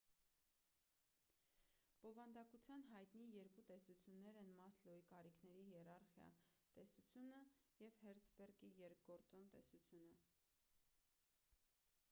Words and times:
բովանդակության 2.03 2.85
հայտնի 2.93 3.25
երկու 3.33 3.63
տեսություններն 3.71 4.39
են 4.43 4.49
մասլոուի 4.59 5.03
կարիքների 5.11 5.65
հիերարխիա 5.73 6.29
տեսությունը 6.77 7.43
և 7.83 7.99
հերցբերգի 8.07 8.71
երկգործոն 8.79 9.53
տեսությունը 9.57 10.17